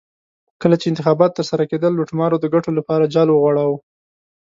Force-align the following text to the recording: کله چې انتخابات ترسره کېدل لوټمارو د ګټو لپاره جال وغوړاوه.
کله 0.61 0.75
چې 0.81 0.85
انتخابات 0.91 1.31
ترسره 1.37 1.63
کېدل 1.71 1.91
لوټمارو 1.95 2.37
د 2.43 2.45
ګټو 2.53 2.69
لپاره 2.79 3.09
جال 3.13 3.29
وغوړاوه. 3.31 3.77